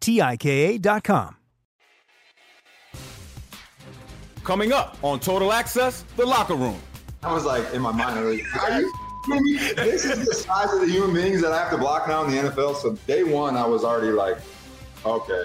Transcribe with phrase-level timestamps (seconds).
[0.00, 1.36] T I K A.com.
[4.42, 6.80] Coming up on Total Access, the locker room.
[7.22, 8.92] I was like, in my mind, I was like, are you
[9.26, 9.58] kidding me?
[9.76, 12.30] This is the size of the human beings that I have to block now in
[12.30, 12.76] the NFL.
[12.76, 14.38] So day one, I was already like,
[15.04, 15.44] okay,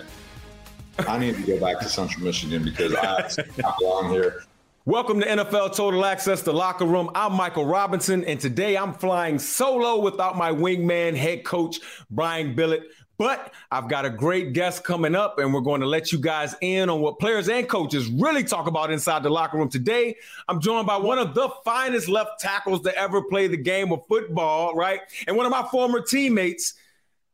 [1.00, 3.30] I need to go back to Central Michigan because I,
[3.64, 4.44] I belong here.
[4.86, 7.10] Welcome to NFL Total Access, the locker room.
[7.16, 12.84] I'm Michael Robinson, and today I'm flying solo without my wingman, head coach Brian Billick.
[13.18, 16.56] But I've got a great guest coming up, and we're going to let you guys
[16.62, 20.18] in on what players and coaches really talk about inside the locker room today.
[20.48, 24.06] I'm joined by one of the finest left tackles to ever play the game of
[24.08, 25.02] football, right?
[25.28, 26.74] And one of my former teammates,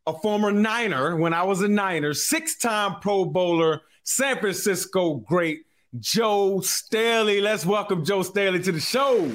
[0.05, 5.65] a former Niner when I was a Niner, six time Pro Bowler, San Francisco great,
[5.99, 7.41] Joe Staley.
[7.41, 9.19] Let's welcome Joe Staley to the show.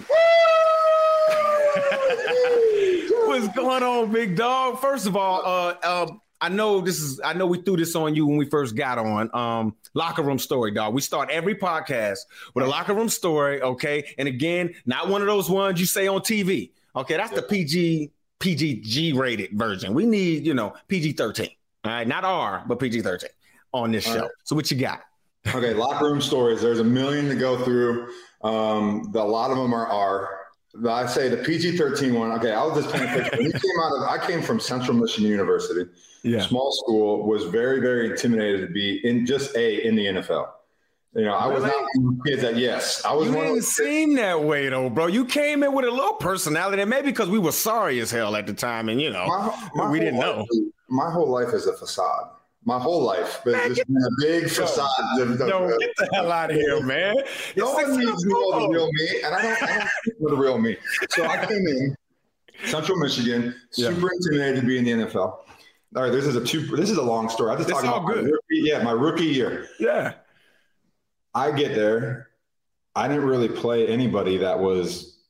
[3.27, 4.81] What's going on, big dog?
[4.81, 6.07] First of all, uh, uh,
[6.41, 7.21] I know this is.
[7.25, 9.31] I know we threw this on you when we first got on.
[9.35, 10.95] Um, locker room story, dog.
[10.95, 12.19] We start every podcast
[12.55, 14.15] with a locker room story, okay?
[14.19, 16.71] And again, not one of those ones you say on TV.
[16.95, 18.11] Okay, that's the PG
[18.41, 19.95] PGG rated version.
[19.95, 21.51] We need, you know, PG thirteen.
[21.85, 23.31] All right, not R, but PG thirteen
[23.73, 24.23] on this show.
[24.23, 24.31] Right.
[24.45, 25.03] So what you got?
[25.49, 26.61] Okay, locker room stories.
[26.61, 28.09] There's a million to go through.
[28.43, 30.46] Um, the, a lot of them are R.
[30.89, 32.33] I say the PG 13 one.
[32.33, 33.37] Okay, I was just painting a picture.
[33.37, 35.91] When he came out of, I came from Central Michigan University
[36.27, 36.41] yeah.
[36.41, 40.49] small school, was very, very intimidated to be in just a in the NFL.
[41.15, 41.73] You know, I was not
[42.27, 43.29] kids that yes, I was.
[43.29, 45.07] You didn't seem that way though, bro.
[45.07, 48.37] You came in with a little personality, and maybe because we were sorry as hell
[48.37, 50.45] at the time, and you know, my, my we didn't know.
[50.91, 52.29] my whole life is a facade.
[52.67, 54.89] My whole life, but it's been a big facade.
[55.17, 57.15] No, get the hell out of here, man.
[57.57, 59.89] No one needs to know the real me, and I don't, I don't
[60.21, 60.77] know the real me.
[61.11, 61.97] So I came in
[62.65, 65.17] Central Michigan, super intimidated to be in the NFL.
[65.17, 65.45] All
[66.03, 66.67] right, this is a two.
[66.77, 67.53] This is a long story.
[67.53, 68.25] I just talking about good.
[68.25, 69.69] My rookie, yeah, my rookie year.
[69.79, 70.15] Yeah,
[71.35, 72.31] I get there.
[72.97, 75.21] I didn't really play anybody that was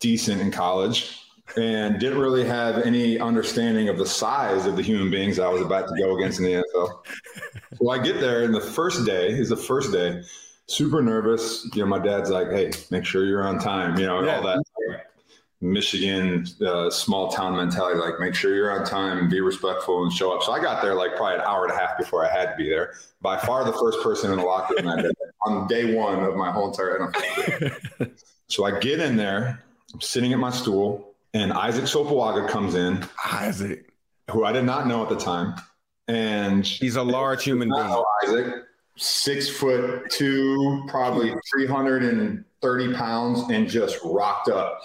[0.00, 1.16] decent in college,
[1.56, 5.62] and didn't really have any understanding of the size of the human beings I was
[5.62, 7.02] about to go against in the NFL.
[7.76, 10.22] so I get there, and the first day is the first day.
[10.66, 11.68] Super nervous.
[11.74, 14.36] You know, my dad's like, "Hey, make sure you're on time." You know, yeah.
[14.36, 14.62] all that.
[15.62, 20.32] Michigan uh, small town mentality, like make sure you're on time, be respectful, and show
[20.34, 20.42] up.
[20.42, 22.56] So I got there like probably an hour and a half before I had to
[22.56, 22.94] be there.
[23.20, 25.10] By far the first person in the locker room that day,
[25.46, 28.18] on day one of my whole entire NFL.
[28.48, 29.62] so I get in there,
[29.94, 33.04] I'm sitting at my stool, and Isaac Sopoaga comes in.
[33.24, 33.92] Isaac,
[34.30, 35.54] who I did not know at the time,
[36.08, 38.04] and he's a large human being.
[38.24, 38.64] Isaac,
[38.96, 44.80] six foot two, probably 330 pounds, and just rocked up.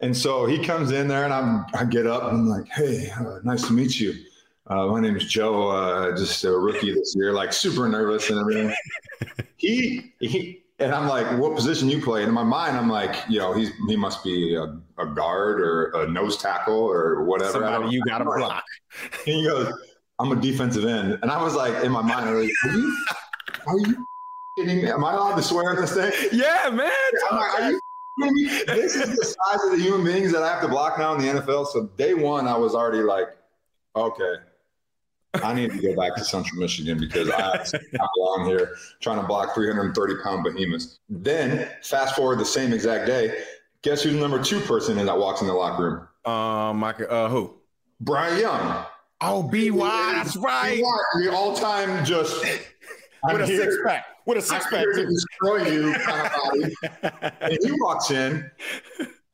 [0.00, 3.10] And so he comes in there, and I'm I get up and I'm like, "Hey,
[3.10, 4.14] uh, nice to meet you.
[4.66, 5.68] Uh, my name is Joe.
[5.68, 8.74] Uh, just a rookie this year, like super nervous and everything."
[9.56, 10.62] he he.
[10.80, 12.20] And I'm like, what position you play?
[12.22, 14.62] And in my mind, I'm like, you know, he's he must be a,
[14.98, 17.52] a guard or a nose tackle or whatever.
[17.52, 18.64] Somebody you got to block.
[19.26, 19.72] And he goes,
[20.18, 21.18] I'm a defensive end.
[21.22, 22.96] And I was like, in my mind, I'm like, are you,
[23.66, 24.06] are you
[24.56, 24.90] kidding me?
[24.90, 26.12] Am I allowed to swear in this thing?
[26.32, 26.90] Yeah, man.
[27.30, 27.80] I'm like, are you
[28.20, 28.44] kidding me?
[28.66, 31.20] this is the size of the human beings that I have to block now in
[31.20, 31.66] the NFL.
[31.68, 33.28] So day one, I was already like,
[33.94, 34.34] okay.
[35.42, 39.26] I need to go back to Central Michigan because I, I belong here trying to
[39.26, 40.98] block 330 pound behemoths.
[41.08, 43.42] Then fast forward the same exact day.
[43.82, 46.32] Guess who's the number two person that walks in the locker room?
[46.32, 47.54] Um, I, uh, who?
[48.00, 48.86] Bryant Young.
[49.20, 50.80] Oh, BY, that's right.
[50.80, 52.44] BY, the all time just
[53.24, 54.06] with a six pack.
[54.26, 54.84] With a six pack.
[54.84, 57.34] to destroy you kind of body.
[57.40, 58.48] and he walks in,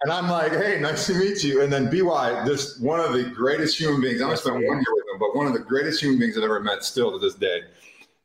[0.05, 1.63] and I'm like, hey, nice to meet you.
[1.63, 4.21] And then BY, just one of the greatest human beings.
[4.21, 6.45] I only spent one year with him, but one of the greatest human beings I've
[6.45, 7.63] ever met still to this day.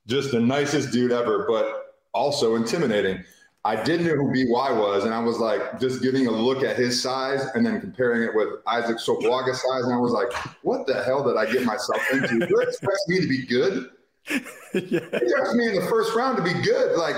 [0.05, 3.23] Just the nicest dude ever, but also intimidating.
[3.63, 6.75] I did know who BY was, and I was like, just getting a look at
[6.75, 10.33] his size and then comparing it with Isaac Sopoaga's size, and I was like,
[10.63, 12.45] what the hell did I get myself into?
[12.45, 13.89] You expect me to be good?
[14.29, 14.39] yeah.
[14.73, 16.97] He asked me in the first round to be good.
[16.97, 17.15] Like,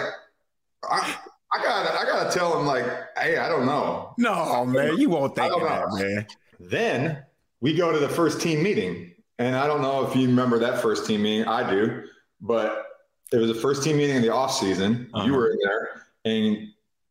[0.83, 1.15] I,
[1.53, 2.86] I gotta, I gotta tell him like,
[3.18, 4.13] hey, I don't know.
[4.18, 6.25] No, man, you won't think that, man.
[6.59, 7.24] Then
[7.59, 10.81] we go to the first team meeting, and I don't know if you remember that
[10.81, 11.48] first team meeting.
[11.48, 12.03] I do,
[12.39, 12.86] but
[13.33, 15.09] it was the first team meeting in the off season.
[15.13, 15.25] Uh-huh.
[15.25, 16.68] You were in there, and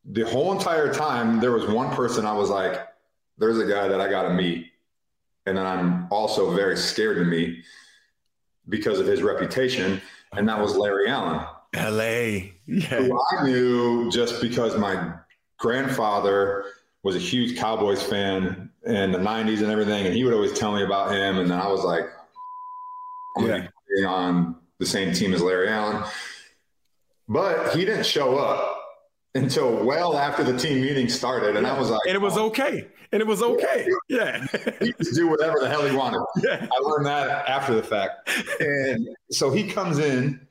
[0.06, 2.86] the whole entire time there was one person I was like,
[3.36, 4.68] "There's a guy that I got to meet,"
[5.44, 7.62] and then I'm also very scared to meet
[8.68, 10.00] because of his reputation,
[10.32, 11.44] and that was Larry Allen.
[11.74, 12.50] LA.
[12.66, 12.98] Yeah.
[12.98, 15.14] Who I knew just because my
[15.58, 16.64] grandfather
[17.02, 20.06] was a huge Cowboys fan in the 90s and everything.
[20.06, 21.38] And he would always tell me about him.
[21.38, 22.04] And then I was like,
[23.38, 23.68] I'm yeah.
[23.96, 26.02] be on the same team as Larry Allen.
[27.28, 28.76] But he didn't show up
[29.34, 31.56] until well after the team meeting started.
[31.56, 32.46] And I was like, and it was oh.
[32.46, 32.88] okay.
[33.12, 33.88] And it was okay.
[34.08, 34.46] Yeah.
[34.80, 36.20] he could do whatever the hell he wanted.
[36.42, 36.66] Yeah.
[36.70, 38.30] I learned that after the fact.
[38.60, 40.46] And so he comes in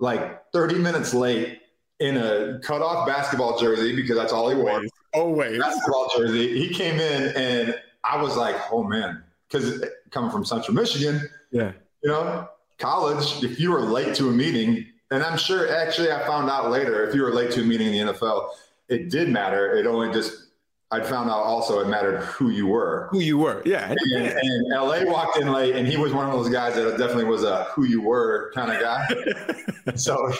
[0.00, 1.60] like 30 minutes late
[2.00, 4.82] in a cutoff basketball jersey because that's all he wore.
[5.12, 5.58] Always.
[5.58, 6.58] Basketball jersey.
[6.58, 11.72] He came in and I was like, oh man, because coming from Central Michigan, yeah,
[12.02, 12.48] you know,
[12.78, 16.70] college, if you were late to a meeting, and I'm sure actually I found out
[16.70, 18.50] later if you were late to a meeting in the NFL,
[18.88, 19.76] it did matter.
[19.76, 20.46] It only just
[20.92, 23.08] I found out also it mattered who you were.
[23.12, 23.94] Who you were, yeah.
[24.12, 27.24] And, and, LA walked in late, and he was one of those guys that definitely
[27.24, 29.94] was a who you were kind of guy.
[29.94, 30.32] so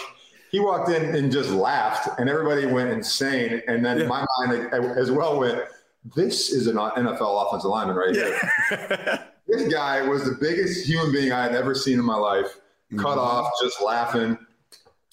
[0.51, 3.63] he walked in and just laughed, and everybody went insane.
[3.69, 4.07] And then yeah.
[4.09, 5.63] my mind as well went,
[6.17, 8.37] "This is an NFL offensive lineman right yeah.
[8.69, 12.59] here." this guy was the biggest human being I had ever seen in my life.
[12.91, 12.99] Mm-hmm.
[12.99, 14.37] Cut off, just laughing.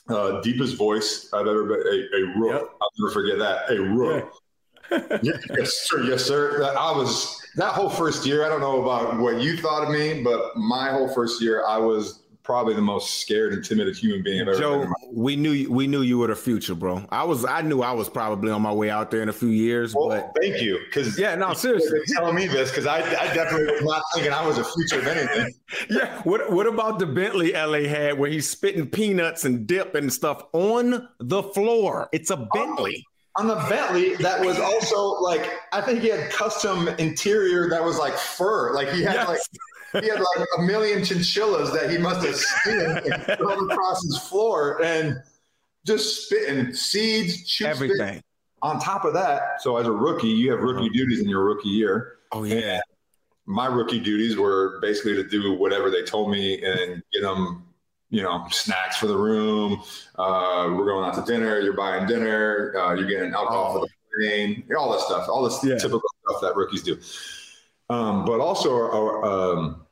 [0.10, 1.80] Uh, deepest voice I've ever been.
[1.80, 2.54] A, a rook.
[2.54, 2.70] Yep.
[2.82, 3.70] I'll never forget that.
[3.70, 4.24] A rook.
[4.24, 4.40] Yeah
[5.22, 6.04] yes, sir.
[6.04, 6.64] Yes, sir.
[6.64, 8.46] I was that whole first year.
[8.46, 11.78] I don't know about what you thought of me, but my whole first year, I
[11.78, 14.94] was probably the most scared and timid human being I've ever Joe, been.
[15.12, 17.06] we knew we knew you were the future, bro.
[17.10, 19.50] I was I knew I was probably on my way out there in a few
[19.50, 19.94] years.
[19.94, 23.74] Well, but thank you, because yeah, no, seriously, telling me this because I, I definitely
[23.74, 25.54] was not thinking I was a future of anything.
[25.90, 26.22] yeah.
[26.22, 30.42] What What about the Bentley LA had where he's spitting peanuts and dip and stuff
[30.54, 32.08] on the floor?
[32.14, 33.06] It's a oh, Bentley.
[33.06, 37.84] Oh on the Bentley that was also like I think he had custom interior that
[37.84, 38.74] was like fur.
[38.74, 39.28] Like he had yes.
[39.28, 44.18] like he had like a million chinchillas that he must have and thrown across his
[44.18, 45.18] floor and
[45.86, 48.16] just spitting seeds, everything.
[48.16, 48.24] Spit.
[48.64, 50.90] On top of that, so as a rookie, you have rookie uh-huh.
[50.92, 52.18] duties in your rookie year.
[52.32, 52.56] Oh yeah.
[52.56, 52.82] And
[53.46, 57.67] my rookie duties were basically to do whatever they told me and get them
[58.10, 59.82] you know, snacks for the room.
[60.16, 61.60] Uh, we're going out to dinner.
[61.60, 62.74] You're buying dinner.
[62.78, 63.74] Uh, you're getting alcohol oh.
[63.74, 64.64] for the plane.
[64.78, 65.28] All that stuff.
[65.28, 65.78] All this yeah.
[65.78, 66.98] typical stuff that rookies do.
[67.90, 69.86] Um, but also, uh, um,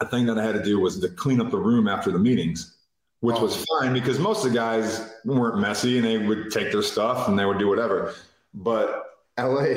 [0.00, 2.18] a thing that I had to do was to clean up the room after the
[2.18, 2.76] meetings,
[3.20, 3.42] which oh.
[3.42, 7.28] was fine because most of the guys weren't messy and they would take their stuff
[7.28, 8.14] and they would do whatever.
[8.54, 9.04] But
[9.38, 9.74] LA,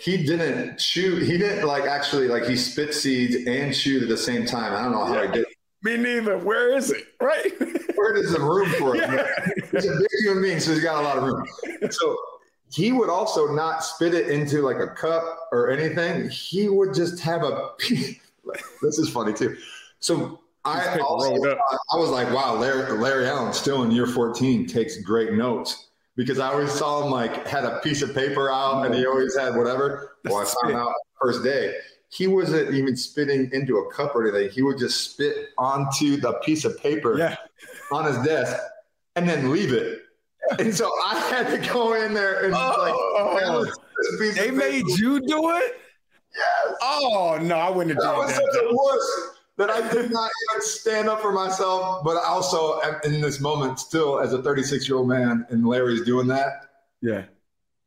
[0.00, 1.16] he didn't chew.
[1.16, 4.72] He didn't like actually like he spit seeds and chewed at the same time.
[4.72, 5.26] I don't know how yeah.
[5.26, 5.46] he did.
[5.82, 6.38] Me neither.
[6.38, 7.04] Where is it?
[7.20, 7.52] Right?
[7.96, 9.02] Where is the room for it?
[9.72, 9.80] Yeah.
[9.80, 11.46] He's a big human being, so he's got a lot of room.
[11.90, 12.16] So
[12.70, 16.28] he would also not spit it into like a cup or anything.
[16.28, 17.70] He would just have a.
[18.82, 19.56] this is funny too.
[19.98, 21.34] So I also
[21.92, 26.38] I was like, wow, Larry, Larry Allen still in year 14 takes great notes because
[26.38, 29.08] I always saw him like had a piece of paper out and he mm.
[29.08, 30.16] always had whatever.
[30.24, 31.74] Well, I found out first day
[32.12, 34.50] he wasn't even spitting into a cup or anything.
[34.50, 37.36] He would just spit onto the piece of paper yeah.
[37.90, 38.54] on his desk
[39.16, 40.02] and then leave it.
[40.58, 43.70] And so I had to go in there and oh,
[44.18, 45.80] like, they made you do it?
[46.36, 46.76] Yes.
[46.82, 48.26] Oh no, I wouldn't have done that.
[48.26, 48.52] Was that.
[48.52, 52.04] such a wuss that I did not even stand up for myself.
[52.04, 56.26] But also in this moment, still as a 36 year old man, and Larry's doing
[56.28, 56.68] that.
[57.00, 57.24] Yeah.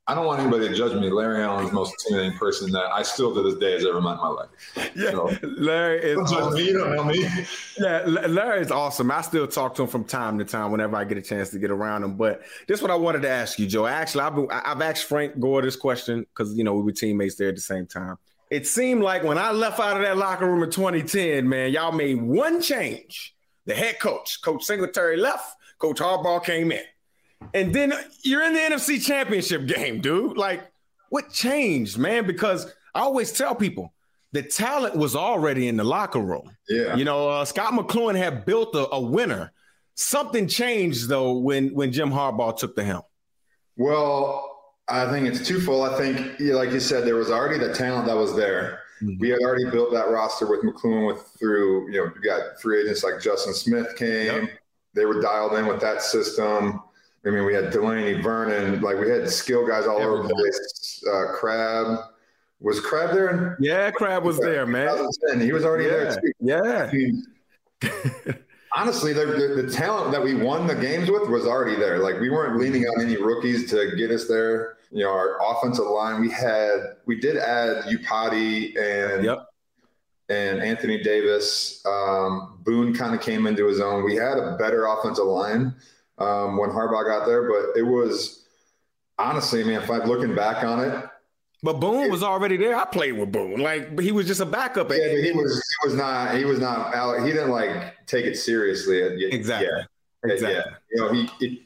[0.07, 1.09] I don't want anybody to judge me.
[1.09, 4.11] Larry Allen's the most intimidating person that I still to this day has ever met
[4.11, 4.49] in my life.
[4.95, 6.15] Yeah, so, Larry is.
[6.15, 6.53] Don't awesome.
[6.53, 7.27] me, don't know me.
[7.77, 9.11] Yeah, Larry is awesome.
[9.11, 11.59] I still talk to him from time to time whenever I get a chance to
[11.59, 12.15] get around him.
[12.15, 13.87] But this is what I wanted to ask you, Joe.
[13.87, 17.35] Actually, I've been, I've asked Frank Gore this question because you know we were teammates
[17.35, 18.17] there at the same time.
[18.51, 21.91] It seemed like when I left out of that locker room in 2010, man, y'all
[21.91, 23.35] made one change.
[23.65, 25.57] The head coach, Coach Singletary, left.
[25.79, 26.83] Coach Harbaugh came in.
[27.53, 30.37] And then you're in the NFC championship game, dude.
[30.37, 30.71] Like,
[31.09, 32.25] what changed, man?
[32.25, 33.93] Because I always tell people
[34.31, 36.55] the talent was already in the locker room.
[36.67, 36.95] Yeah.
[36.95, 39.53] You know, uh, Scot McCloughan had built a, a, winner.
[39.95, 43.03] Something changed though when when Jim Harbaugh took the helm.
[43.77, 45.89] Well, I think it's twofold.
[45.89, 48.81] I think, like you said, there was already the talent that was there.
[49.01, 49.19] Mm-hmm.
[49.19, 52.81] We had already built that roster with McCloughan with through, you know, you got free
[52.81, 54.43] agents like Justin Smith came.
[54.43, 54.49] Yep.
[54.93, 56.81] They were dialed in with that system.
[57.25, 61.03] I mean, we had Delanie, Vernon, like we had skill guys all over the place.
[61.11, 61.99] Uh, Crab
[62.59, 63.57] was Crab there?
[63.59, 65.09] Yeah, Crab was there, man.
[65.39, 66.61] He was already yeah.
[66.61, 67.23] there too.
[67.81, 68.33] Yeah.
[68.75, 71.99] honestly, the, the, the, talent that we won the games with was already there.
[71.99, 74.77] Like we weren't leaning on any rookies to get us there.
[74.91, 79.47] You know, our offensive line, we had, we did add Iupati and yep.
[80.29, 81.83] and Anthony Davis.
[81.85, 84.03] Um, Boone kind of came into his own.
[84.03, 85.75] We had a better offensive line
[86.17, 88.45] um, when Harbaugh got there, but it was
[89.17, 91.09] honestly, man, if I'm looking back on it,
[91.63, 92.75] but Boone was already there.
[92.75, 93.59] I played with Boone.
[93.59, 94.91] Like he was just a backup.
[94.91, 96.93] Yeah, but he was he was not he was not
[97.25, 99.01] he didn't like take it seriously.
[99.31, 99.67] Exactly.
[99.67, 100.31] Yeah.
[100.31, 100.53] Exactly.
[100.53, 100.75] Yeah.
[100.91, 101.59] You know, he it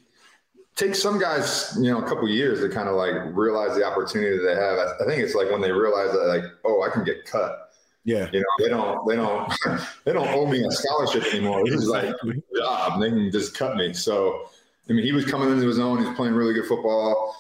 [0.75, 4.38] takes some guys, you know, a couple years to kind of like realize the opportunity
[4.38, 4.79] that they have.
[4.79, 7.69] I, I think it's like when they realize that like, oh, I can get cut.
[8.06, 8.29] Yeah.
[8.32, 9.53] You know, they don't they don't
[10.06, 11.63] they don't owe me a scholarship anymore.
[11.65, 12.15] This is like
[12.56, 13.00] job.
[13.01, 13.94] They can just cut me.
[13.94, 14.50] So
[14.89, 17.36] I mean he was coming into his own, he's playing really good football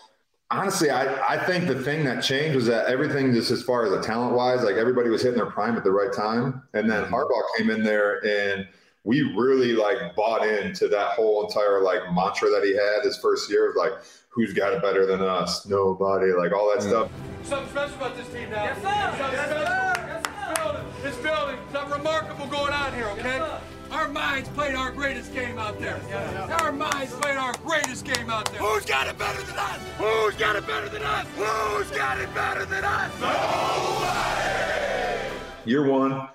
[0.51, 3.91] honestly, I, I think the thing that changed was that everything just as far as
[3.91, 6.63] the talent wise, like everybody was hitting their prime at the right time.
[6.73, 7.13] And then mm-hmm.
[7.13, 8.67] Harbaugh came in there and
[9.03, 13.49] we really like bought into that whole entire like mantra that he had his first
[13.49, 13.93] year of like,
[14.29, 15.65] who's got it better than us?
[15.65, 16.89] Nobody, like all that mm-hmm.
[16.89, 17.11] stuff.
[17.43, 18.63] Something special about this team now.
[18.63, 18.83] Yes, sir.
[18.83, 19.59] Something yes, special.
[19.59, 19.88] Yes, sir.
[20.69, 23.37] This building, this building, something remarkable going on here, okay?
[23.37, 23.61] Yes,
[23.91, 25.99] our minds played our greatest game out there.
[26.09, 26.57] Yeah, yeah.
[26.57, 28.61] Our minds played our greatest game out there.
[28.61, 29.79] Who's got it better than us?
[29.97, 31.25] Who's got it better than us?
[31.35, 33.11] Who's got it better than us?
[33.19, 34.49] Nobody!
[35.65, 36.27] Year one,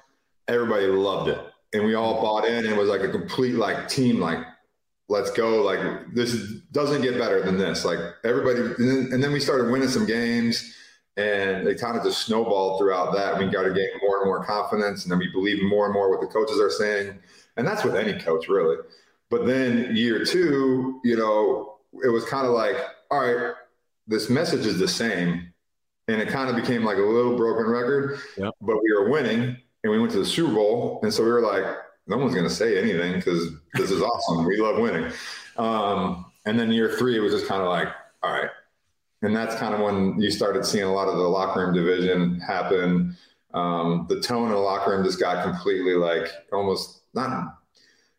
[0.48, 1.38] everybody loved it.
[1.72, 2.64] And we all bought in.
[2.64, 4.40] And it was like a complete like team, like,
[5.08, 5.62] let's go.
[5.62, 6.34] Like this
[6.72, 7.84] doesn't get better than this.
[7.84, 10.74] Like everybody, and then, and then we started winning some games
[11.16, 13.38] and they kind of just snowballed throughout that.
[13.38, 16.10] We got to gain more and more confidence, and then we believe more and more
[16.10, 17.18] what the coaches are saying
[17.56, 18.76] and that's with any coach really.
[19.30, 22.76] But then year two, you know, it was kind of like,
[23.10, 23.54] all right,
[24.06, 25.52] this message is the same,
[26.08, 28.18] and it kind of became like a little broken record.
[28.36, 28.54] Yep.
[28.60, 31.40] But we were winning, and we went to the Super Bowl, and so we were
[31.40, 31.64] like,
[32.06, 34.44] no one's going to say anything because this is awesome.
[34.44, 35.10] We love winning.
[35.56, 37.88] Um, and then year three, it was just kind of like,
[38.22, 38.50] all right.
[39.24, 42.38] And that's kind of when you started seeing a lot of the locker room division
[42.40, 43.16] happen.
[43.54, 47.58] Um, the tone in the locker room just got completely like almost not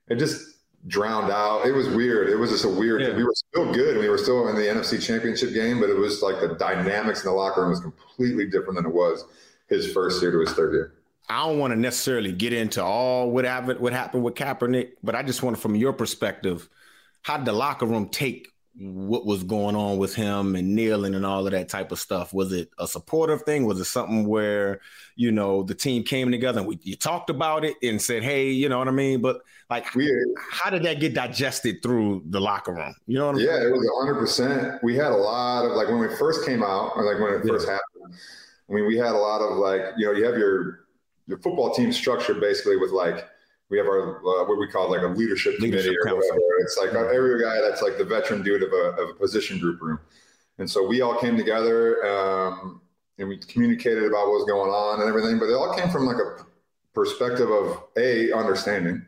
[0.07, 0.55] it just
[0.87, 1.65] drowned out.
[1.65, 2.29] It was weird.
[2.29, 3.01] It was just a weird.
[3.01, 3.15] Yeah.
[3.15, 3.97] We were still good.
[3.97, 7.29] We were still in the NFC Championship game, but it was like the dynamics in
[7.29, 9.25] the locker room was completely different than it was
[9.67, 10.93] his first year to his third year.
[11.27, 15.15] I don't want to necessarily get into all what happened what happened with Kaepernick, but
[15.15, 16.69] I just want from your perspective,
[17.23, 21.25] how did the locker room take what was going on with him and kneeling and
[21.25, 22.33] all of that type of stuff?
[22.33, 23.65] Was it a supportive thing?
[23.65, 24.81] Was it something where,
[25.15, 28.49] you know, the team came together and we, you talked about it and said, hey,
[28.49, 29.21] you know what I mean?
[29.21, 30.11] But like, we,
[30.51, 32.93] how did that get digested through the locker room?
[33.07, 33.47] You know what I mean?
[33.47, 34.83] Yeah, it was 100%.
[34.83, 37.45] We had a lot of, like, when we first came out, or like when it
[37.45, 37.53] yeah.
[37.53, 38.13] first happened,
[38.69, 40.85] I mean, we had a lot of, like, you know, you have your,
[41.27, 43.25] your football team structured basically with like,
[43.69, 46.17] we have our uh, what we call like a leadership, leadership committee or council.
[46.17, 46.59] whatever.
[46.59, 47.15] It's like mm-hmm.
[47.15, 49.99] every guy that's like the veteran dude of a, of a position group room.
[50.57, 52.81] And so we all came together um,
[53.17, 56.05] and we communicated about what was going on and everything, but it all came from
[56.05, 56.45] like a
[56.93, 59.05] perspective of a understanding,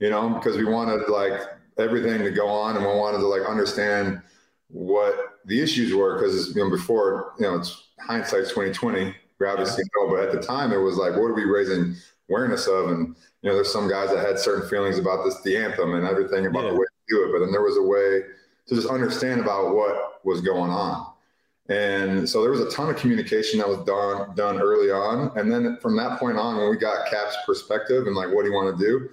[0.00, 1.40] you know, because we wanted like
[1.78, 4.20] everything to go on and we wanted to like understand
[4.68, 9.84] what the issues were because you know before you know it's hindsight's 2020 we obviously
[9.84, 10.04] yeah.
[10.04, 11.94] know but at the time it was like what are we raising
[12.28, 15.56] awareness of and you know, there's some guys that had certain feelings about this, the
[15.56, 16.70] anthem and everything about yeah.
[16.70, 17.32] the way to do it.
[17.32, 18.22] But then there was a way
[18.68, 21.12] to just understand about what was going on.
[21.68, 25.36] And so there was a ton of communication that was done done early on.
[25.36, 28.48] And then from that point on, when we got Cap's perspective and like, what do
[28.48, 29.08] you want to do?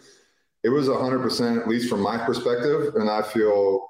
[0.64, 2.96] It was 100%, at least from my perspective.
[2.96, 3.88] And I feel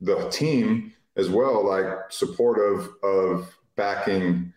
[0.00, 4.52] the team as well, like supportive of backing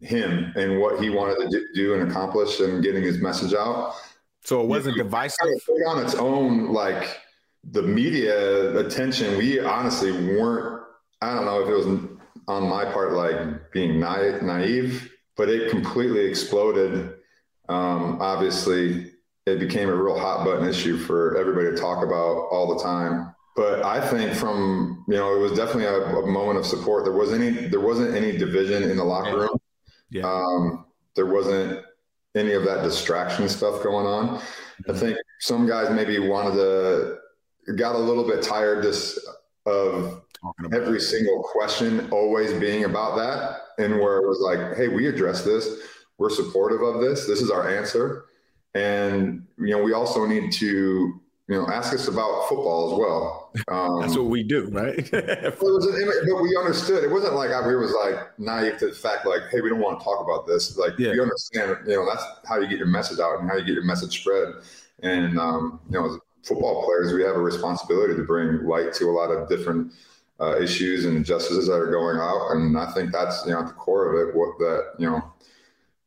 [0.00, 3.94] him and what he wanted to do and accomplish and getting his message out.
[4.42, 5.46] So it wasn't divisive.
[5.86, 7.20] on its own, like
[7.64, 10.82] the media attention, we honestly weren't.
[11.20, 12.08] I don't know if it was
[12.48, 17.14] on my part, like being naive, naive but it completely exploded.
[17.70, 19.10] Um, obviously,
[19.46, 23.34] it became a real hot button issue for everybody to talk about all the time.
[23.56, 27.04] But I think from you know, it was definitely a, a moment of support.
[27.04, 29.59] There was any, there wasn't any division in the locker room.
[30.10, 30.26] Yeah.
[30.26, 30.86] Um,
[31.16, 31.84] there wasn't
[32.34, 34.40] any of that distraction stuff going on.
[34.88, 37.18] I think some guys maybe wanted to
[37.76, 39.18] got a little bit tired just
[39.66, 40.22] of
[40.72, 45.44] every single question always being about that, and where it was like, hey, we address
[45.44, 45.68] this,
[46.18, 48.24] we're supportive of this, this is our answer,
[48.74, 53.52] and you know we also need to you know, ask us about football as well.
[53.66, 54.96] Um, That's what we do, right?
[55.10, 57.02] but, but we understood.
[57.02, 59.98] It wasn't like we was like naive to the fact, like, hey, we don't want
[59.98, 60.78] to talk about this.
[60.78, 61.12] Like, yeah.
[61.12, 63.74] you understand, you know, that's how you get your message out and how you get
[63.74, 64.54] your message spread.
[65.02, 69.06] And um, you know, as football players, we have a responsibility to bring light to
[69.06, 69.92] a lot of different
[70.38, 72.52] uh, issues and injustices that are going out.
[72.52, 75.20] And I think that's you know at the core of it, what that you know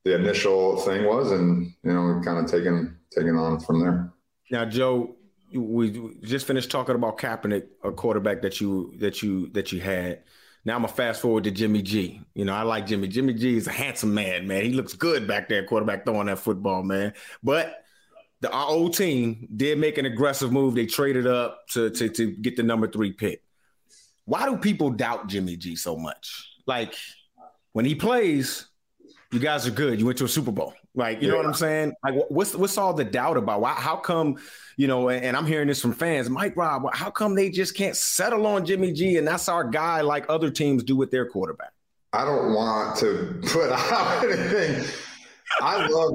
[0.06, 4.10] the initial thing was, and you know, kind of taking taken on from there.
[4.50, 5.16] Now, Joe,
[5.60, 10.24] we just finished talking about Kaepernick, a quarterback that you that you that you had.
[10.66, 12.22] Now I'm gonna fast forward to Jimmy G.
[12.34, 13.08] You know, I like Jimmy.
[13.08, 14.64] Jimmy G is a handsome man, man.
[14.64, 17.14] He looks good back there, quarterback throwing that football, man.
[17.44, 17.84] But
[18.42, 20.76] the our old team did make an aggressive move.
[20.76, 23.44] They traded up to to to get the number three pick.
[24.26, 26.50] Why do people doubt Jimmy G so much?
[26.66, 26.96] Like
[27.74, 28.68] when he plays,
[29.32, 30.00] you guys are good.
[30.00, 30.74] You went to a Super Bowl.
[30.96, 31.32] Like, you yeah.
[31.32, 31.94] know what I'm saying?
[32.04, 33.62] Like, what's what's all the doubt about?
[33.62, 34.38] Why, how come,
[34.78, 35.10] you know?
[35.10, 36.30] And I'm hearing this from fans.
[36.30, 40.02] Mike Rob, how come they just can't settle on Jimmy G and that's our guy,
[40.02, 41.72] like other teams do with their quarterback?
[42.14, 44.86] I don't want to put out anything.
[45.62, 46.14] I love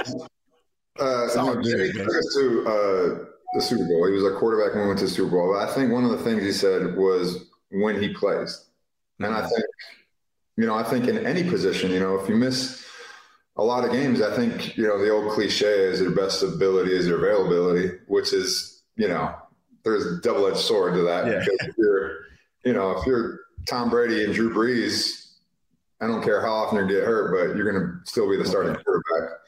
[1.00, 4.06] uh, you know, Jimmy took us to uh, the Super Bowl.
[4.06, 5.52] He was a quarterback when we went to the Super Bowl.
[5.54, 8.66] But I think one of the things he said was when he plays,
[9.21, 9.49] and I mm-hmm.
[9.49, 9.64] think,
[10.56, 12.84] you know, I think in any position, you know, if you miss
[13.58, 16.97] a lot of games, I think, you know, the old cliche is your best ability
[16.97, 19.34] is your availability, which is, you know,
[19.82, 21.26] there's a double edged sword to that.
[21.26, 21.40] Yeah.
[21.40, 22.10] Because if you're,
[22.64, 25.32] you know, if you're Tom Brady and Drew Brees,
[26.00, 28.47] I don't care how often you get hurt, but you're going to still be the
[28.47, 29.38] starting quarterback.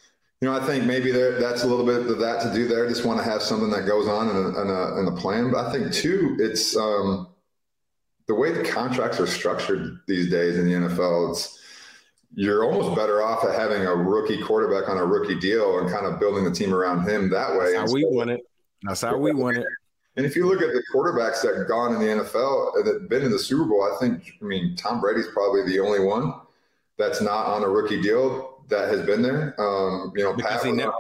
[0.41, 2.89] You know, I think maybe there, that's a little bit of that to do there.
[2.89, 5.53] Just want to have something that goes on in, a, in, a, in the plan.
[5.53, 7.29] But I think, too, it's um,
[8.27, 11.31] the way the contracts are structured these days in the NFL.
[11.31, 11.60] It's,
[12.35, 16.07] you're almost better off at having a rookie quarterback on a rookie deal and kind
[16.07, 17.73] of building the team around him that way.
[17.73, 18.41] That's how we won it.
[18.83, 19.67] That's how we won it.
[20.17, 23.23] And if you look at the quarterbacks that gone in the NFL and that been
[23.23, 26.35] in the Super Bowl, I think, I mean, Tom Brady's probably the only one
[26.99, 29.55] that's not on a rookie deal that has been there.
[29.61, 30.93] Um, you know, Pat he never,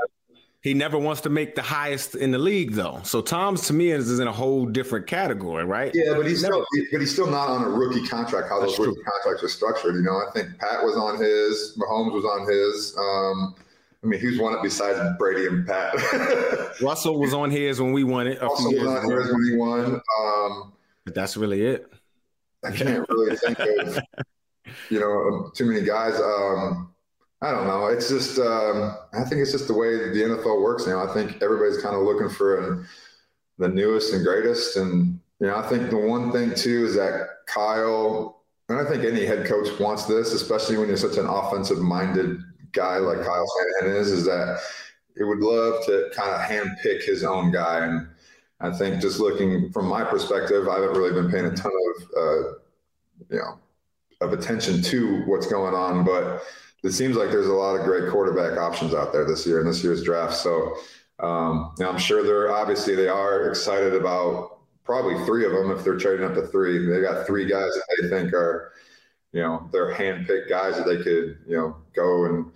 [0.62, 3.00] he never wants to make the highest in the league, though.
[3.02, 5.90] So Tom's to me is, in a whole different category, right?
[5.94, 8.50] Yeah, but he's still, but he's still not on a rookie contract.
[8.50, 9.04] How those rookie true.
[9.04, 10.22] contracts are structured, you know.
[10.28, 12.94] I think Pat was on his, Mahomes was on his.
[12.98, 13.54] Um,
[14.02, 15.94] I mean, who's won it besides Brady and Pat?
[16.82, 18.40] Russell was on his when we won it.
[18.40, 20.00] Russell was on his when he won.
[20.20, 20.72] Um,
[21.04, 21.90] but that's really it.
[22.64, 23.98] I can't really think of,
[24.90, 26.20] you know, too many guys.
[26.20, 26.94] Um,
[27.42, 27.86] I don't know.
[27.86, 31.02] It's just, um, I think it's just the way the NFL works now.
[31.02, 32.86] I think everybody's kind of looking for
[33.58, 34.76] the newest and greatest.
[34.76, 39.04] And, you know, I think the one thing too is that Kyle, and I think
[39.04, 42.40] any head coach wants this, especially when you're such an offensive minded
[42.72, 43.46] guy like Kyle
[43.80, 44.60] Shanahan is, is that
[45.16, 47.86] he would love to kind of handpick his own guy.
[47.86, 48.06] And
[48.60, 52.02] I think just looking from my perspective, I haven't really been paying a ton of,
[52.16, 52.48] uh,
[53.30, 53.58] you know,
[54.20, 56.42] of attention to what's going on, but
[56.82, 59.66] it seems like there's a lot of great quarterback options out there this year in
[59.66, 60.34] this year's draft.
[60.34, 60.74] So
[61.18, 65.98] um, I'm sure they're obviously they are excited about probably three of them if they're
[65.98, 66.86] trading up to three.
[66.86, 68.72] They got three guys that they think are,
[69.32, 72.50] you know, they're handpicked guys that they could, you know, go and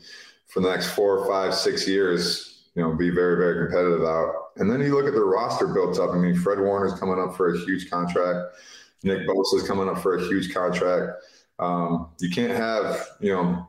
[0.48, 4.52] for the next four, five, six years, you know, be very, very competitive out.
[4.56, 6.10] And then you look at the roster built up.
[6.10, 8.56] I mean, Fred Warner's coming up for a huge contract.
[9.02, 11.22] Nick Bosa's coming up for a huge contract.
[11.58, 13.68] Um, you can't have, you know,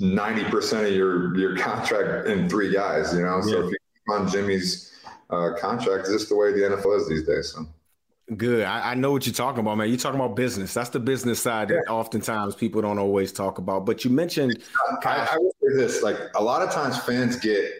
[0.00, 3.14] ninety percent of your your contract in three guys.
[3.14, 3.66] You know, so yeah.
[3.66, 4.92] if you on Jimmy's
[5.30, 7.52] uh, contract, is just the way the NFL is these days.
[7.54, 7.66] So.
[8.36, 8.64] Good.
[8.64, 9.88] I, I, know what you're talking about, man.
[9.88, 10.72] You're talking about business.
[10.72, 11.76] That's the business side yeah.
[11.76, 13.84] that oftentimes people don't always talk about.
[13.84, 14.62] But you mentioned.
[15.04, 17.70] I, I will say this: like a lot of times, fans get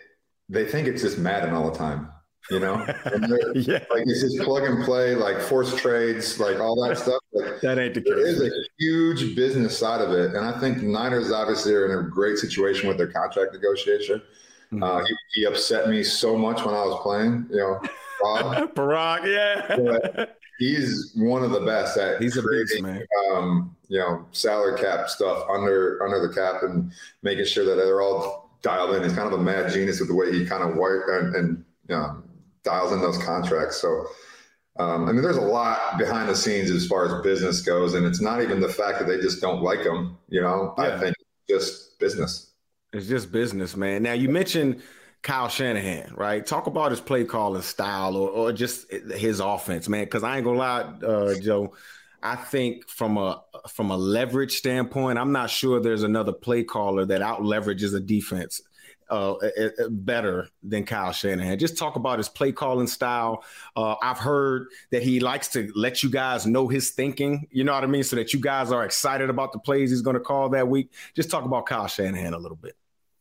[0.49, 2.11] they think it's just Madden all the time.
[2.51, 2.75] You know,
[3.55, 3.85] yeah.
[3.91, 7.21] like it's just plug and play, like forced trades, like all that stuff.
[7.33, 8.13] Like, that ain't the case.
[8.13, 12.09] is a huge business side of it, and I think Niners obviously are in a
[12.09, 14.21] great situation with their contract negotiation.
[14.73, 14.83] Mm-hmm.
[14.83, 17.47] Uh, he, he upset me so much when I was playing.
[17.51, 17.81] You know,
[18.21, 19.77] Bob, Paraag, yeah.
[19.77, 23.07] but he's one of the best at He's a beast, man.
[23.33, 28.03] um, you know, salary cap stuff under under the cap and making sure that they're
[28.03, 29.03] all dialed in.
[29.03, 31.65] He's kind of a mad genius with the way he kind of white and, and
[31.89, 32.23] you know,
[32.65, 33.81] dials in those contracts.
[33.81, 34.07] So,
[34.79, 38.05] um, I mean, there's a lot behind the scenes as far as business goes, and
[38.05, 40.19] it's not even the fact that they just don't like them.
[40.29, 41.01] You know, I Yeah.
[41.01, 41.17] think
[41.49, 42.51] just business.
[42.93, 44.03] It's just business, man.
[44.03, 44.83] Now you mentioned
[45.23, 46.45] Kyle Shanahan, right?
[46.45, 50.05] Talk about his play calling style or, or just his offense, man.
[50.05, 51.75] Because I ain't gonna lie, uh, Joe.
[52.23, 57.05] I think from a from a leverage standpoint, I'm not sure there's another play caller
[57.07, 58.61] that out leverages a defense
[59.11, 59.35] uh,
[59.91, 61.59] better than Kyle Shanahan.
[61.59, 63.45] Just talk about his play calling style.
[63.77, 67.47] Uh, I've heard that he likes to let you guys know his thinking.
[67.51, 70.03] You know what I mean, so that you guys are excited about the plays he's
[70.03, 70.91] going to call that week.
[71.15, 72.77] Just talk about Kyle Shanahan a little bit.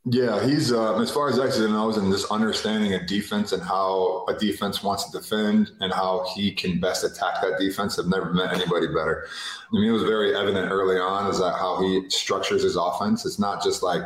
[0.06, 3.64] Yeah, he's uh, as far as X's and O's and just understanding a defense and
[3.64, 7.98] how a defense wants to defend and how he can best attack that defense.
[7.98, 9.26] I've never met anybody better.
[9.72, 13.26] I mean, it was very evident early on is that how he structures his offense.
[13.26, 14.02] It's not just like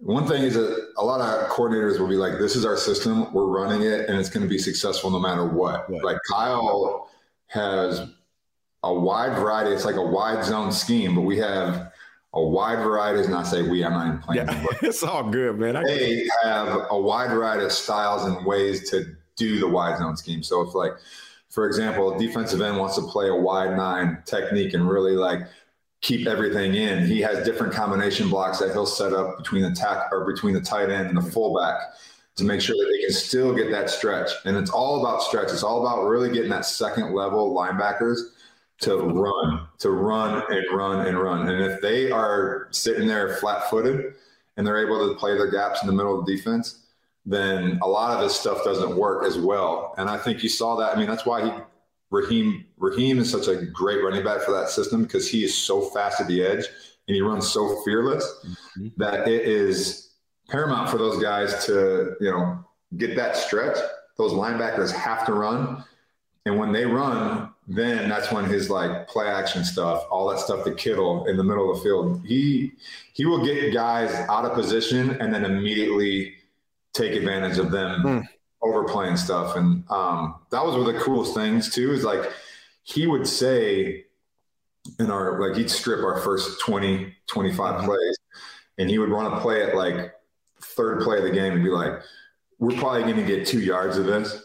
[0.00, 3.32] one thing is that a lot of coordinators will be like, "This is our system.
[3.32, 6.02] We're running it, and it's going to be successful no matter what." Right.
[6.02, 7.10] Like Kyle
[7.48, 8.08] has
[8.84, 9.74] a wide variety.
[9.74, 11.92] It's like a wide zone scheme, but we have
[12.34, 13.24] a wide variety.
[13.24, 13.84] And I say we.
[13.84, 14.46] I'm not even playing.
[14.46, 15.76] Yeah, but it's all good, man.
[15.76, 20.16] I, they have a wide variety of styles and ways to do the wide zone
[20.16, 20.42] scheme.
[20.42, 20.92] So if like,
[21.48, 25.40] for example, a defensive end wants to play a wide nine technique and really like
[26.00, 30.08] keep everything in, he has different combination blocks that he'll set up between the tack
[30.12, 31.80] or between the tight end and the fullback
[32.36, 34.30] to make sure that they can still get that stretch.
[34.44, 35.50] And it's all about stretch.
[35.50, 38.18] It's all about really getting that second level linebackers
[38.80, 41.48] to run, to run and run and run.
[41.48, 44.14] And if they are sitting there flat footed
[44.56, 46.84] and they're able to play their gaps in the middle of the defense,
[47.26, 49.94] then a lot of his stuff doesn't work as well.
[49.98, 50.94] And I think you saw that.
[50.94, 51.52] I mean, that's why he
[52.10, 55.80] Raheem Raheem is such a great running back for that system because he is so
[55.80, 56.64] fast at the edge
[57.06, 58.88] and he runs so fearless mm-hmm.
[58.96, 60.10] that it is
[60.48, 62.64] paramount for those guys to, you know,
[62.96, 63.76] get that stretch.
[64.16, 65.84] Those linebackers have to run.
[66.46, 70.64] And when they run, then that's when his like play action stuff, all that stuff
[70.64, 72.72] to Kittle in the middle of the field, he
[73.12, 76.34] he will get guys out of position and then immediately
[76.94, 78.20] take advantage of them hmm.
[78.62, 79.56] Overplaying stuff.
[79.56, 82.30] And um, that was one of the coolest things too, is like
[82.82, 84.04] he would say
[84.98, 88.18] in our like he'd strip our first 20, 25 plays
[88.78, 90.12] and he would run a play at like
[90.60, 91.92] third play of the game and be like,
[92.58, 94.40] We're probably gonna get two yards of this.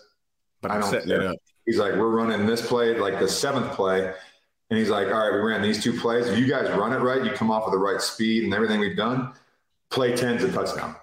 [0.61, 1.33] but I don't care.
[1.65, 4.13] He's like, we're running this play, like the seventh play.
[4.69, 6.27] And he's like, all right, we ran these two plays.
[6.27, 8.79] If you guys run it right, you come off with the right speed and everything
[8.81, 9.31] we've done,
[9.89, 10.95] play 10's a touchdown.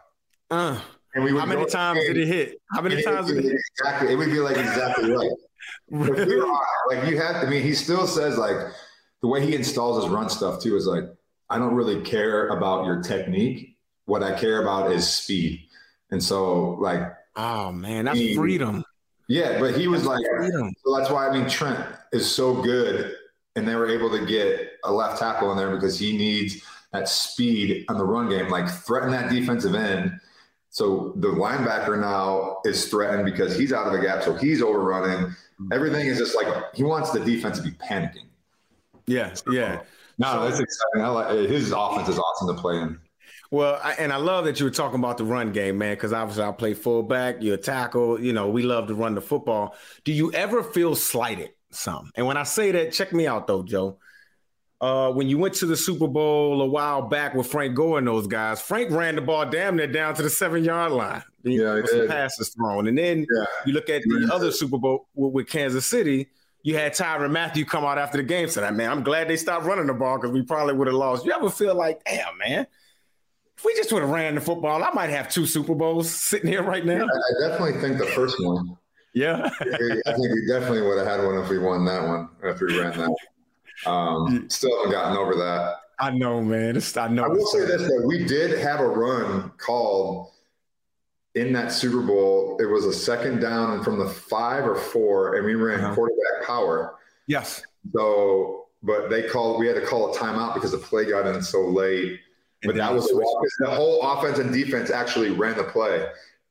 [0.50, 0.78] Uh,
[1.14, 2.60] And we how many times did it hit?
[2.72, 5.30] How many times it did it be exactly, it would be like exactly right.
[5.90, 8.56] We like you have, to, I mean, he still says like
[9.22, 11.04] the way he installs his run stuff too is like,
[11.48, 13.76] I don't really care about your technique.
[14.04, 15.66] What I care about is speed.
[16.12, 17.02] And so like,
[17.36, 18.84] Oh man, that's He- freedom.
[19.28, 20.72] yeah, but he was like, Freedom.
[20.84, 23.14] So that's why I mean Trent is so good,
[23.56, 27.08] and they were able to get a left tackle in there because he needs that
[27.08, 30.12] speed on the run game, like threaten that defensive end.
[30.70, 35.34] So the linebacker now is threatened because he's out of the gap, so he's overrunning.
[35.72, 38.28] Everything is just like he wants the defense to be panicking.
[39.06, 39.80] Yeah, yeah.
[40.18, 41.02] No, that's exciting.
[41.02, 42.98] I like his offense is awesome to play in.
[43.50, 46.12] Well, I, and I love that you were talking about the run game, man, because
[46.12, 49.74] obviously I play fullback, you're a tackle, you know, we love to run the football.
[50.04, 52.12] Do you ever feel slighted some?
[52.14, 53.98] And when I say that, check me out though, Joe.
[54.80, 58.06] Uh, when you went to the Super Bowl a while back with Frank Gore and
[58.06, 61.22] those guys, Frank ran the ball damn near down to the seven yard line.
[61.42, 62.86] Yeah, he with some passes thrown.
[62.88, 63.44] And then Yeah.
[63.66, 64.34] you look at the Yeah.
[64.34, 66.28] other Super Bowl with, with Kansas City,
[66.62, 69.66] you had Tyrann Mathieu come out after the game said, man, I'm glad they stopped
[69.66, 71.26] running the ball because we probably would have lost.
[71.26, 72.66] You ever feel like, damn, man,
[73.58, 76.48] if we just would have ran the football, I might have two Super Bowls sitting
[76.50, 77.04] here right now.
[77.04, 78.76] I, I definitely think the first one.
[79.12, 79.50] Yeah.
[79.60, 79.64] I
[80.12, 82.96] think we definitely would have had one if we won that one if we ran
[82.98, 83.14] that.
[83.86, 85.76] Um, still haven't gotten over that.
[85.98, 86.76] I know, man.
[86.76, 87.24] It's, I know.
[87.24, 90.30] I will say this though, we did have a run called
[91.34, 92.56] in that Super Bowl.
[92.60, 95.94] It was a second down and from the five or four, and we ran Uh-huh.
[95.94, 96.96] quarterback power.
[97.26, 97.62] Yes.
[97.94, 99.60] So, but they called.
[99.60, 102.18] We had to call a timeout because the play got in so late.
[102.62, 103.26] And But that was switched.
[103.60, 106.06] the whole offense and defense actually ran the play,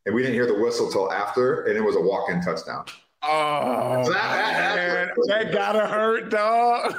[0.05, 2.85] and we didn't hear the whistle till after, and it was a walk-in touchdown.
[3.21, 6.95] Oh, So that- man, that- gotta hurt, dog.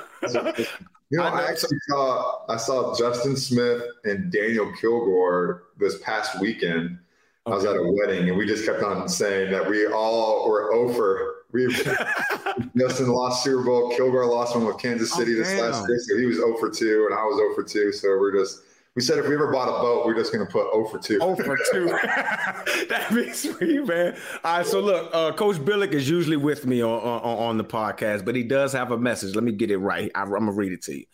[1.13, 6.41] You know, I I, actually saw I saw Justin Smith and Daniel Kilgore this past
[6.41, 6.99] weekend.
[7.47, 10.73] I was at a wedding, and we just kept on saying that we all were
[10.73, 11.37] over.
[11.53, 11.67] We
[12.77, 13.91] Justin lost Super Bowl.
[13.97, 15.73] Kilgore lost one with Kansas oh, City Oh, this damn.
[15.73, 17.91] last year, so he was over 2, and I was over 2.
[17.93, 18.61] So we're just
[18.97, 20.99] we said if we ever bought a boat, we're just going to put 0 for
[20.99, 21.19] 2.
[21.23, 21.87] Oh for two.
[22.89, 24.17] that makes me, man.
[24.43, 27.65] All right, so look, uh, Coach Billick is usually with me on, on on the
[27.65, 29.35] podcast, but he does have a message.
[29.37, 30.11] Let me get it right.
[30.15, 31.05] I, am gonna read it to you.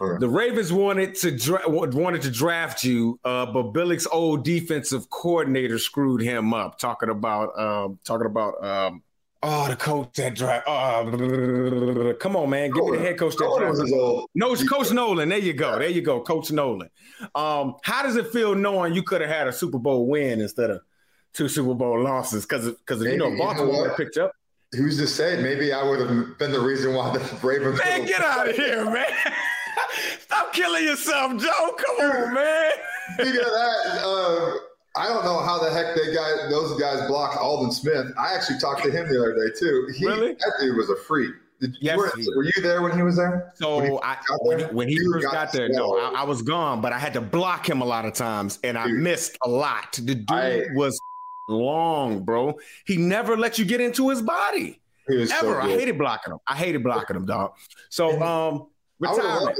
[0.00, 0.18] Okay.
[0.20, 5.78] The Ravens wanted to dra- wanted to draft you, uh, but Billick's old defensive coordinator
[5.78, 6.78] screwed him up.
[6.78, 9.02] Talking about um, talking about um,
[9.42, 10.64] oh the coach that draft.
[10.66, 14.30] Oh, come on, man, give me the head coach that old.
[14.34, 15.28] no, it's Coach Nolan.
[15.28, 15.78] There you go.
[15.78, 16.88] There you go, Coach Nolan.
[17.34, 20.70] Um, how does it feel knowing you could have had a Super Bowl win instead
[20.70, 20.80] of
[21.32, 22.44] two Super Bowl losses?
[22.44, 24.32] Because because you know Maybe, you know Baltimore picked up.
[24.72, 25.40] Who's to say?
[25.42, 27.78] Maybe I would have been the reason why the Ravens.
[27.78, 29.06] Man, get out of here, man!
[30.20, 31.76] Stop killing yourself, Joe.
[31.76, 32.70] Come on, man.
[33.14, 34.54] Speaking of that, uh,
[34.96, 38.06] I don't know how the heck they got those guys blocked Aldon Smith.
[38.18, 39.88] I actually talked to him the other day too.
[39.96, 40.34] He, Really?
[40.34, 41.34] That dude was a freak.
[41.60, 43.52] Did, Yes, were, were you there when he was there?
[43.60, 44.68] When he So I, when, there?
[44.68, 45.96] when he first got got there, no.
[45.98, 48.78] I, I was gone, but I had to block him a lot of times, and
[48.78, 49.92] I missed a lot.
[49.92, 51.00] The dude I- was
[51.48, 52.58] long, bro.
[52.86, 54.80] He never let you get into his body.
[55.08, 56.38] He was so I hated blocking him.
[56.46, 57.54] I hated blocking him, dog.
[57.88, 58.66] So um
[59.02, 59.58] I retirement.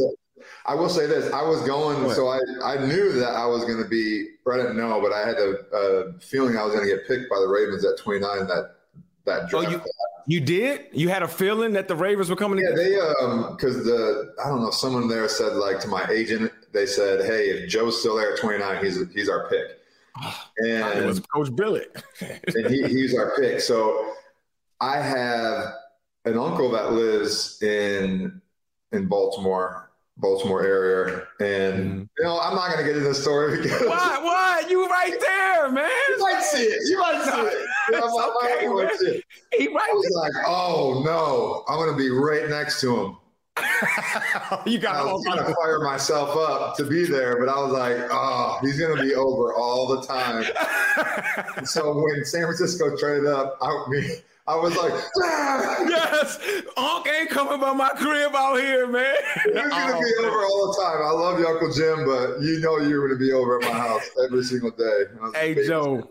[0.67, 2.15] I will say this: I was going, What?
[2.15, 4.27] so I I knew that I was going to be.
[4.45, 7.07] Or I didn't know, but I had a, a feeling I was going to get
[7.09, 8.47] picked by the Ravens at 29.
[8.47, 8.77] That
[9.25, 9.71] that Oh, draft.
[9.71, 9.79] you
[10.29, 10.87] you did?
[10.93, 14.35] You had a feeling that the Ravens were coming Yeah, to they um because the
[14.45, 17.99] I don't know someone there said like to my agent they said hey if Joe's
[17.99, 19.81] still there at 29 he's he's our pick
[20.59, 22.03] and It was Coach Billick.
[22.55, 24.13] and he, he's our pick so
[24.81, 25.73] I have
[26.27, 28.41] an uncle that lives in
[28.93, 29.88] in Baltimore
[30.19, 31.99] Baltimore area and mm-hmm.
[32.19, 34.19] you know I'm not gonna get into the story because Why?
[34.21, 34.65] Why?
[34.69, 35.91] You right there, man.
[36.09, 38.77] you might see it you might see it Yeah, It's my- my oh, okay, uncle
[38.77, 38.99] might man.
[38.99, 39.25] see it.
[39.57, 43.17] He I was like oh no I'm gonna be right next to him
[44.67, 47.73] you got I was trying to fire myself up to be there, but I was
[47.73, 50.45] like, oh, he's going to be over all the time.
[51.65, 54.11] So when San Francisco traded up, I, me,
[54.49, 56.39] I was like, ah, Yes,
[56.77, 59.15] Unc ain't coming by my crib out here, man.
[59.45, 60.31] to Oh, be man.
[60.31, 61.03] over all the time.
[61.05, 63.79] I love you, Uncle Jim, but you know you're going to be over at my
[63.79, 65.03] house every single day.
[65.35, 66.09] Hey Joe,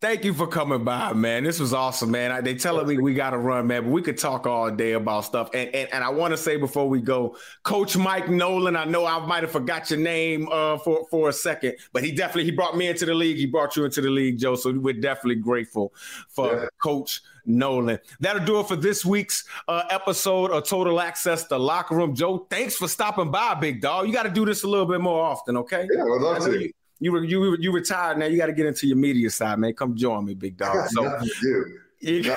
[0.00, 1.44] thank you for coming by, man.
[1.44, 2.30] This was awesome, man.
[2.30, 4.92] I, they telling me we got to run, man, but we could talk all day
[4.92, 5.50] about stuff.
[5.54, 8.76] And and, and I want to say before we go, Coach Mike Nolan.
[8.76, 12.12] I know I might have forgot your name uh, for for a second, but he
[12.12, 13.36] definitely he brought me into the league.
[13.36, 14.54] He brought you into the league, Joe.
[14.54, 15.92] So we're definitely grateful
[16.28, 16.66] for Yeah.
[16.82, 17.98] Coach Nolan.
[18.20, 22.14] That'll do it for this week's uh, episode of Total Access the Locker Room.
[22.14, 24.06] Joe, thanks for stopping by, big dog.
[24.06, 25.88] You got to do this a little bit more often, okay?
[25.90, 26.60] Yeah, I would love I to.
[26.60, 28.26] you, you were you you retired now.
[28.26, 29.72] You got to get into your media side, man.
[29.74, 30.74] Come join me, big dog.
[30.74, 31.78] got So nothing to do.
[32.24, 32.34] you-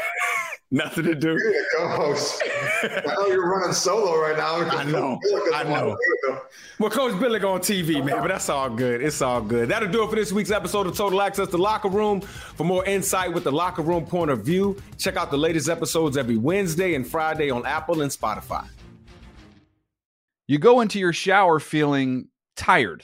[0.74, 1.30] nothing to do.
[1.30, 2.44] You're the co-host.
[2.84, 4.56] I know you're running solo right now.
[4.78, 5.20] I know,
[5.54, 5.98] I know.
[6.80, 9.02] Well, Coach Billick on TV, man, but that's all good.
[9.04, 9.70] It's all good.
[9.70, 12.22] That'll do it for this week's episode of Total Access to Locker Room.
[12.22, 16.18] For more insight with the Locker Room point of view, check out the latest episodes
[16.18, 18.66] every Wednesday and Friday on Apple and Spotify.
[20.48, 23.04] You go into your shower feeling tired,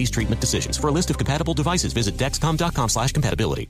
[0.09, 0.77] treatment decisions.
[0.77, 3.69] For a list of compatible devices, visit Dexcom.com slash compatibility.